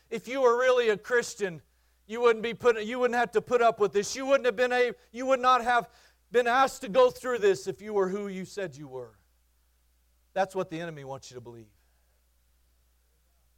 [0.09, 1.61] If you were really a Christian,
[2.07, 4.17] you wouldn't be put you wouldn't have to put up with this.
[4.17, 5.91] You wouldn't have been a you would not have
[6.33, 9.13] been asked to go through this if you were who you said you were.
[10.37, 11.65] That's what the enemy wants you to believe.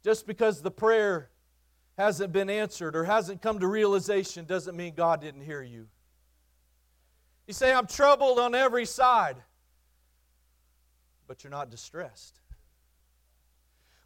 [0.01, 1.29] Just because the prayer
[1.97, 5.87] hasn't been answered or hasn't come to realization doesn't mean God didn't hear you.
[7.47, 9.35] You say, I'm troubled on every side,
[11.27, 12.39] but you're not distressed.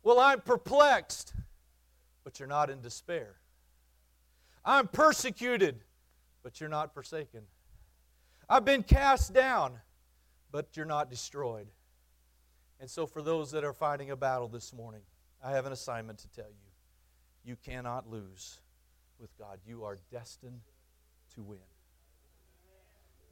[0.02, 1.36] Well, I'm perplexed,
[2.24, 3.36] but you're not in despair.
[4.66, 5.84] I'm persecuted,
[6.42, 7.42] but you're not forsaken.
[8.50, 9.74] I've been cast down,
[10.52, 11.68] but you're not destroyed.
[12.84, 15.04] And so, for those that are fighting a battle this morning,
[15.42, 16.70] I have an assignment to tell you.
[17.46, 18.60] You cannot lose
[19.18, 19.60] with God.
[19.66, 20.60] You are destined
[21.36, 21.60] to win.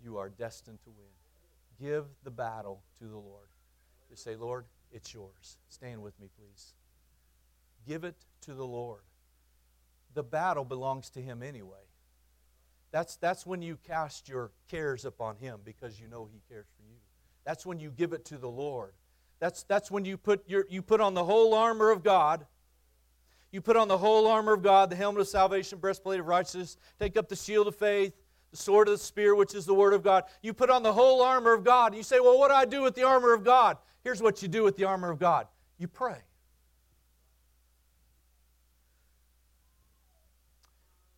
[0.02, 1.86] You are destined to win.
[1.86, 3.50] Give the battle to the Lord.
[4.10, 5.58] Just say, Lord, it's yours.
[5.68, 6.74] Stand with me, please.
[7.86, 9.02] Give it to the Lord.
[10.14, 11.90] The battle belongs to Him anyway.
[12.92, 16.84] That's, that's when you cast your cares upon Him because you know He cares for
[16.84, 16.96] you.
[17.44, 18.94] That's when you give it to the Lord.
[19.42, 22.46] That's, that's when you put, your, you put on the whole armor of God.
[23.52, 26.78] You put on the whole armor of God, the helmet of salvation, breastplate of righteousness,
[27.00, 28.14] take up the shield of faith,
[28.52, 30.26] the sword of the Spirit, which is the Word of God.
[30.44, 31.96] You put on the whole armor of God.
[31.96, 33.78] You say, Well, what do I do with the armor of God?
[34.04, 35.48] Here's what you do with the armor of God
[35.80, 36.18] you pray.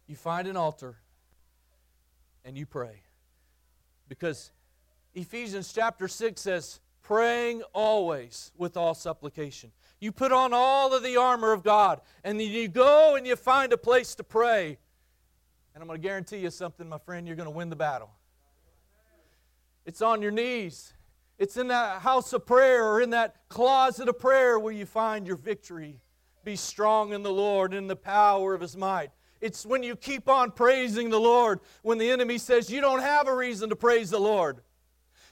[0.07, 0.95] You find an altar
[2.45, 3.01] and you pray.
[4.07, 4.51] Because
[5.13, 9.71] Ephesians chapter 6 says, praying always with all supplication.
[9.99, 13.35] You put on all of the armor of God, and then you go and you
[13.35, 14.77] find a place to pray.
[15.73, 18.09] And I'm going to guarantee you something, my friend, you're going to win the battle.
[19.85, 20.93] It's on your knees.
[21.37, 25.27] It's in that house of prayer or in that closet of prayer where you find
[25.27, 25.99] your victory.
[26.43, 29.11] Be strong in the Lord in the power of his might.
[29.41, 33.27] It's when you keep on praising the Lord when the enemy says you don't have
[33.27, 34.61] a reason to praise the Lord.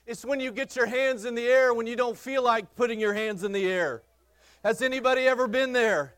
[0.05, 2.99] It's when you get your hands in the air when you don't feel like putting
[2.99, 4.03] your hands in the air.
[4.63, 6.13] Has anybody ever been there?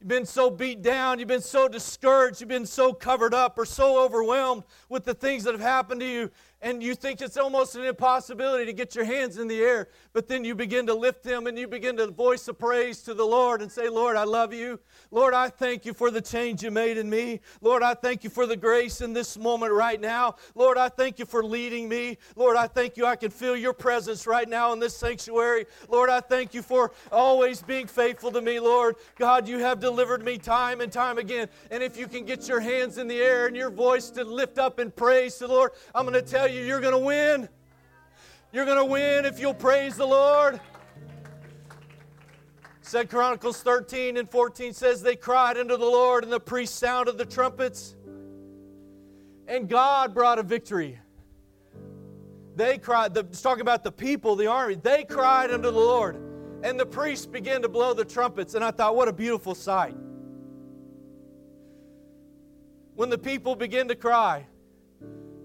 [0.00, 3.64] You've been so beat down, you've been so discouraged, you've been so covered up or
[3.64, 6.30] so overwhelmed with the things that have happened to you,
[6.64, 10.26] and you think it's almost an impossibility to get your hands in the air, but
[10.28, 13.24] then you begin to lift them and you begin to voice a praise to the
[13.24, 14.80] Lord and say, Lord, I love you.
[15.10, 17.40] Lord, I thank you for the change you made in me.
[17.60, 20.36] Lord, I thank you for the grace in this moment right now.
[20.54, 22.16] Lord, I thank you for leading me.
[22.34, 25.66] Lord, I thank you I can feel your presence right now in this sanctuary.
[25.90, 28.96] Lord, I thank you for always being faithful to me, Lord.
[29.16, 31.48] God, you have delivered me time and time again.
[31.70, 34.58] And if you can get your hands in the air and your voice to lift
[34.58, 37.48] up in praise the Lord, I'm going to tell you, you're going to win.
[38.52, 40.60] You're going to win if you'll praise the Lord.
[42.82, 47.18] Said Chronicles 13 and 14 says they cried unto the Lord, and the priest sounded
[47.18, 47.96] the trumpets,
[49.48, 51.00] and God brought a victory.
[52.56, 56.16] They cried, the, it's talking about the people, the army, they cried unto the Lord,
[56.62, 58.54] and the priests began to blow the trumpets.
[58.54, 59.96] And I thought, what a beautiful sight.
[62.94, 64.46] When the people begin to cry,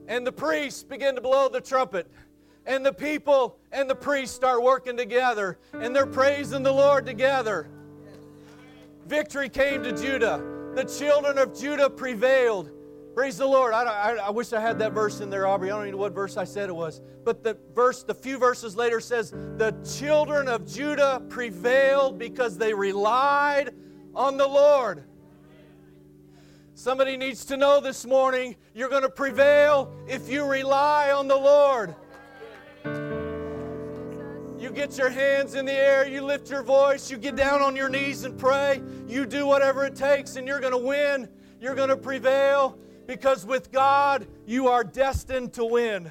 [0.09, 2.11] and the priests begin to blow the trumpet,
[2.65, 7.69] and the people and the priests start working together, and they're praising the Lord together.
[9.05, 10.43] Victory came to Judah.
[10.75, 12.71] The children of Judah prevailed.
[13.15, 13.73] Praise the Lord.
[13.73, 15.71] I, I, I, wish I had that verse in there, Aubrey.
[15.71, 17.01] I don't even know what verse I said it was.
[17.23, 22.73] But the verse, the few verses later says, The children of Judah prevailed because they
[22.73, 23.71] relied
[24.15, 25.03] on the Lord.
[26.79, 31.35] Somebody needs to know this morning you're going to prevail if you rely on the
[31.35, 31.93] Lord.
[34.57, 37.75] You get your hands in the air, you lift your voice, you get down on
[37.75, 38.81] your knees and pray.
[39.09, 41.27] You do whatever it takes, and you're going to win.
[41.59, 46.09] You're going to prevail because with God, you are destined to win.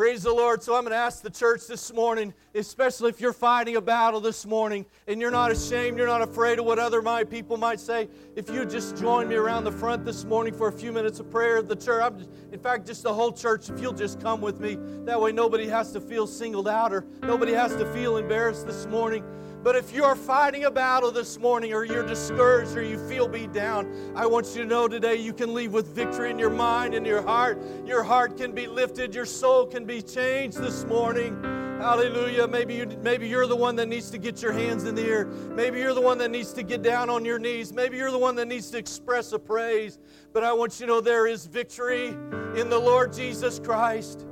[0.00, 0.62] Praise the Lord.
[0.62, 4.18] So I'm going to ask the church this morning, especially if you're fighting a battle
[4.18, 7.78] this morning and you're not ashamed, you're not afraid of what other my people might
[7.78, 11.20] say, if you just join me around the front this morning for a few minutes
[11.20, 12.14] of prayer at the church.
[12.16, 14.78] Just, in fact, just the whole church, if you'll just come with me.
[15.04, 18.86] That way nobody has to feel singled out or nobody has to feel embarrassed this
[18.86, 19.22] morning.
[19.62, 23.52] But if you're fighting a battle this morning or you're discouraged or you feel beat
[23.52, 26.94] down, I want you to know today you can leave with victory in your mind
[26.94, 27.62] and your heart.
[27.84, 31.38] Your heart can be lifted, your soul can be changed this morning.
[31.78, 32.46] Hallelujah.
[32.46, 35.26] Maybe, you, maybe you're the one that needs to get your hands in the air.
[35.26, 37.72] Maybe you're the one that needs to get down on your knees.
[37.72, 39.98] Maybe you're the one that needs to express a praise.
[40.34, 42.08] But I want you to know there is victory
[42.54, 44.26] in the Lord Jesus Christ.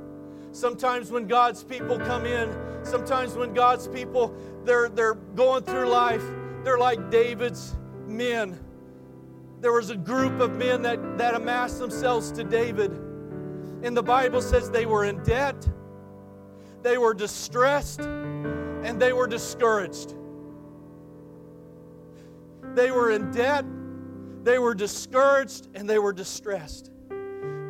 [0.59, 2.53] Sometimes when God's people come in,
[2.83, 4.35] sometimes when God's people
[4.65, 6.23] they're they're going through life,
[6.65, 8.59] they're like David's men.
[9.61, 12.91] There was a group of men that, that amassed themselves to David.
[13.83, 15.65] And the Bible says they were in debt,
[16.81, 20.13] they were distressed, and they were discouraged.
[22.75, 23.63] They were in debt,
[24.43, 26.91] they were discouraged, and they were distressed.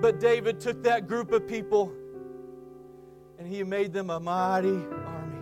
[0.02, 1.94] But David took that group of people
[3.40, 5.40] and he made them a mighty army.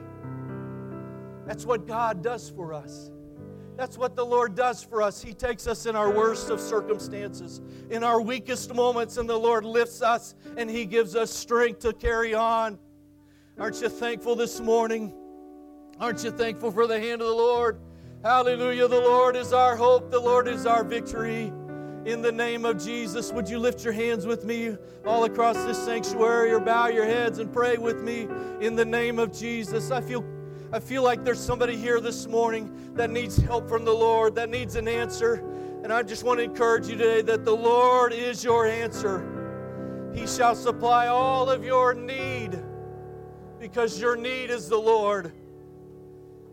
[1.48, 3.12] That's what God does for us.
[3.76, 5.22] That's what the Lord does for us.
[5.22, 9.66] He takes us in our worst of circumstances, in our weakest moments, and the Lord
[9.66, 12.80] lifts us and He gives us strength to carry on.
[13.60, 15.14] Aren't you thankful this morning?
[16.00, 17.80] Aren't you thankful for the hand of the Lord?
[18.24, 18.88] Hallelujah.
[18.88, 21.52] The Lord is our hope, the Lord is our victory
[22.08, 23.34] in the name of Jesus.
[23.34, 27.40] Would you lift your hands with me all across this sanctuary or bow your heads
[27.40, 28.30] and pray with me
[28.62, 29.92] in the name of Jesus?
[29.92, 30.26] I feel
[30.72, 34.50] I feel like there's somebody here this morning that needs help from the Lord, that
[34.50, 35.36] needs an answer.
[35.84, 40.12] And I just want to encourage you today that the Lord is your answer.
[40.14, 42.62] He shall supply all of your need
[43.60, 45.32] because your need is the Lord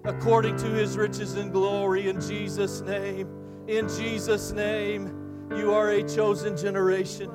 [0.05, 3.29] according to his riches and glory in Jesus' name.
[3.67, 5.24] In Jesus' name.
[5.57, 7.31] You are a chosen generation,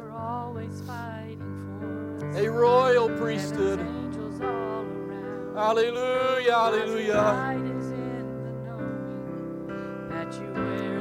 [2.35, 3.79] a royal priesthood.
[5.55, 7.55] Hallelujah, hallelujah.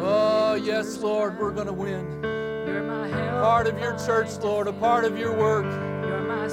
[0.00, 2.22] Oh, yes, Lord, we're going to win.
[3.40, 5.66] Part of your church, Lord, a part of your work.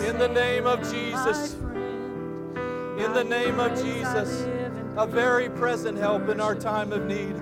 [0.02, 1.54] In the name of Jesus.
[2.98, 4.48] In the name of Jesus.
[4.98, 7.36] A very present help in our time of need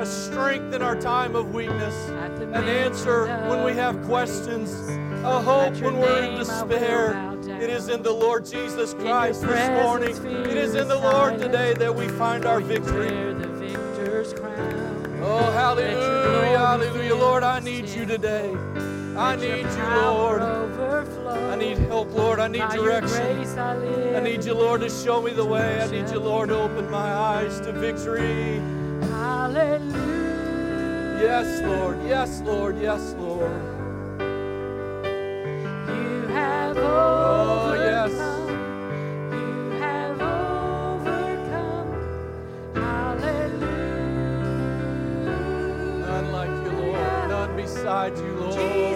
[0.00, 4.88] a strength in our time of weakness, an answer when we have questions,
[5.24, 7.32] a hope when we're in despair.
[7.46, 10.16] It is in the Lord Jesus Christ this morning.
[10.46, 13.08] It is in the Lord today that we find our victory.
[15.26, 17.14] Oh, hallelujah, hallelujah.
[17.14, 18.54] Lord, I need you today.
[19.16, 20.42] I need you, Lord.
[20.42, 22.40] I need help, Lord.
[22.40, 23.22] I need direction.
[24.14, 25.80] I need you, Lord, to show me the way.
[25.80, 28.60] I need you, Lord, to open my eyes to victory.
[29.24, 31.18] Hallelujah.
[31.18, 31.96] Yes, Lord.
[32.06, 32.78] Yes, Lord.
[32.78, 33.50] Yes, Lord.
[35.88, 38.12] You have oh, overcome.
[39.32, 41.88] You have overcome.
[42.74, 44.04] Hallelujah.
[46.04, 47.28] None like you, Lord.
[47.30, 47.56] None
[48.18, 48.93] you, Lord.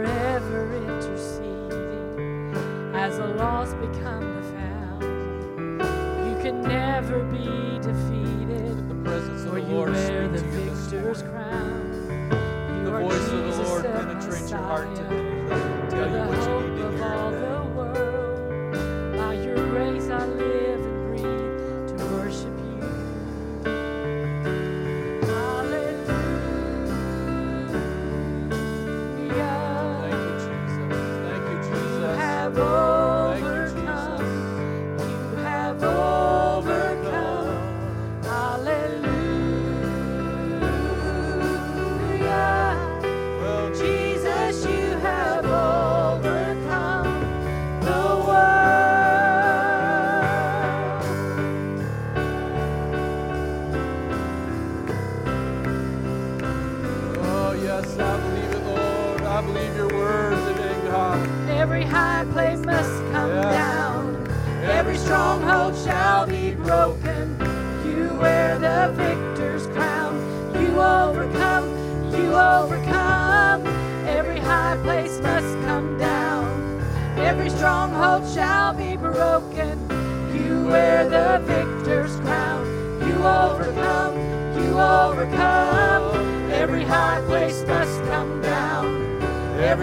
[0.00, 2.54] You are ever interceding
[2.94, 5.02] as the lost become the found.
[6.26, 10.38] You can never be defeated, Let the presence of for the you Lord wear the
[10.38, 12.30] to you victor's crown.
[12.78, 15.88] You The voice of the Lord the penetrate your heart today.
[15.90, 17.59] Tell the what you need to hear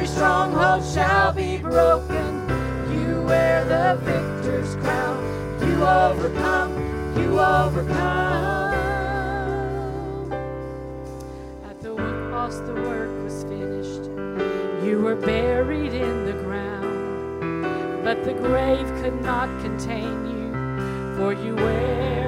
[0.08, 2.48] Every stronghold shall be broken.
[2.94, 5.22] You wear the victor's crown.
[5.60, 6.72] You overcome.
[7.18, 8.74] You overcome.
[11.66, 11.96] At the
[12.30, 14.06] cross, the work was finished.
[14.86, 21.54] You were buried in the ground, but the grave could not contain you, for you
[21.56, 22.27] wear